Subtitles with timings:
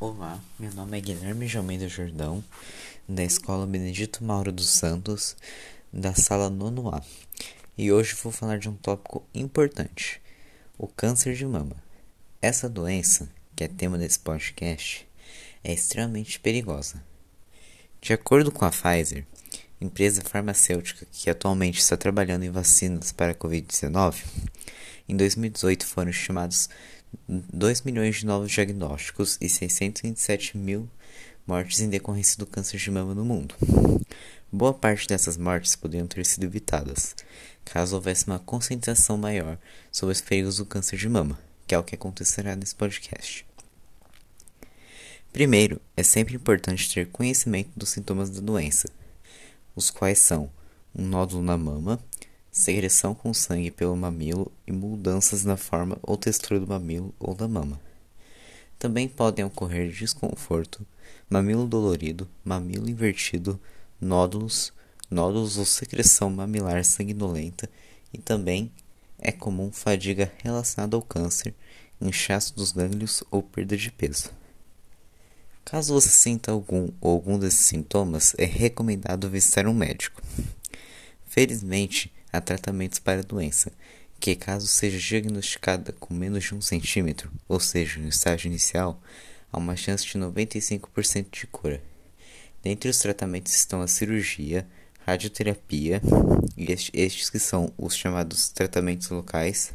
[0.00, 2.42] Olá, meu nome é Guilherme Almeida Jordão,
[3.06, 5.36] da Escola Benedito Mauro dos Santos,
[5.92, 7.02] da sala nono A.
[7.76, 10.18] E hoje vou falar de um tópico importante:
[10.78, 11.76] o câncer de mama.
[12.40, 15.06] Essa doença, que é tema desse podcast,
[15.62, 17.04] é extremamente perigosa.
[18.00, 19.26] De acordo com a Pfizer,
[19.78, 24.24] empresa farmacêutica que atualmente está trabalhando em vacinas para a Covid-19,
[25.06, 26.70] em 2018 foram estimados
[27.28, 30.88] 2 milhões de novos diagnósticos e 627 mil
[31.46, 33.54] mortes em decorrência do câncer de mama no mundo.
[34.52, 37.14] Boa parte dessas mortes poderiam ter sido evitadas,
[37.64, 39.58] caso houvesse uma conscientização maior
[39.92, 43.46] sobre os perigos do câncer de mama, que é o que acontecerá nesse podcast.
[45.32, 48.88] Primeiro, é sempre importante ter conhecimento dos sintomas da doença,
[49.76, 50.50] os quais são
[50.94, 52.00] um nódulo na mama,
[52.50, 57.46] secreção com sangue pelo mamilo e mudanças na forma ou textura do mamilo ou da
[57.46, 57.80] mama.
[58.78, 60.86] Também podem ocorrer desconforto,
[61.28, 63.60] mamilo dolorido, mamilo invertido,
[64.00, 64.72] nódulos,
[65.10, 67.68] nódulos ou secreção mamilar sanguinolenta
[68.12, 68.72] e também
[69.18, 71.54] é comum fadiga relacionada ao câncer,
[72.00, 74.30] inchaço dos gânglios ou perda de peso.
[75.64, 80.22] Caso você sinta algum ou algum desses sintomas, é recomendado visitar um médico.
[81.26, 83.72] Felizmente, há tratamentos para a doença,
[84.18, 89.00] que caso seja diagnosticada com menos de um centímetro, ou seja, no estágio inicial,
[89.50, 91.82] há uma chance de 95% de cura.
[92.62, 94.66] Dentre os tratamentos estão a cirurgia,
[95.06, 96.02] radioterapia,
[96.56, 99.72] e estes que são os chamados tratamentos locais,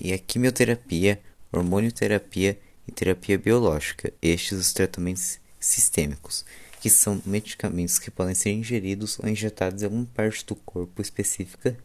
[0.00, 1.20] e a quimioterapia,
[1.52, 6.44] hormonioterapia e terapia biológica, estes os tratamentos sistêmicos
[6.80, 11.76] que são medicamentos que podem ser ingeridos ou injetados em alguma parte do corpo específica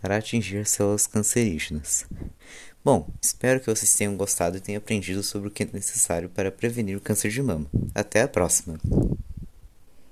[0.00, 2.06] para atingir células cancerígenas.
[2.84, 6.52] Bom, espero que vocês tenham gostado e tenham aprendido sobre o que é necessário para
[6.52, 7.66] prevenir o câncer de mama.
[7.94, 8.78] Até a próxima!